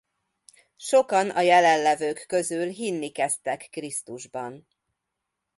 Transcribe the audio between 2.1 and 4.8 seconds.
közül hinni kezdtek Krisztusban.